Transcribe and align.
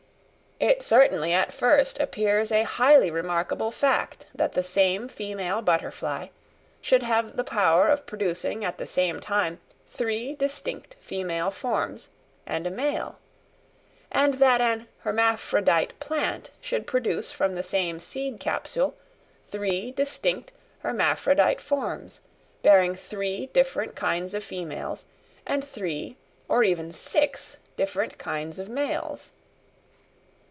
It 0.63 0.83
certainly 0.83 1.33
at 1.33 1.51
first 1.51 1.99
appears 1.99 2.51
a 2.51 2.61
highly 2.61 3.09
remarkable 3.09 3.71
fact 3.71 4.27
that 4.35 4.51
the 4.51 4.61
same 4.61 5.07
female 5.07 5.63
butterfly 5.63 6.27
should 6.83 7.01
have 7.01 7.35
the 7.35 7.43
power 7.43 7.87
of 7.87 8.05
producing 8.05 8.63
at 8.63 8.77
the 8.77 8.85
same 8.85 9.19
time 9.19 9.59
three 9.87 10.35
distinct 10.35 10.95
female 10.99 11.49
forms 11.49 12.09
and 12.45 12.67
a 12.67 12.71
male; 12.71 13.17
and 14.11 14.35
that 14.35 14.61
an 14.61 14.87
hermaphrodite 14.99 15.99
plant 15.99 16.51
should 16.61 16.85
produce 16.85 17.31
from 17.31 17.55
the 17.55 17.63
same 17.63 17.97
seed 17.99 18.39
capsule 18.39 18.93
three 19.47 19.89
distinct 19.89 20.51
hermaphrodite 20.81 21.59
forms, 21.61 22.21
bearing 22.61 22.93
three 22.93 23.47
different 23.47 23.95
kinds 23.95 24.35
of 24.35 24.43
females 24.43 25.07
and 25.43 25.63
three 25.65 26.17
or 26.47 26.63
even 26.63 26.91
six 26.91 27.57
different 27.77 28.19
kinds 28.19 28.59
of 28.59 28.69
males. 28.69 29.31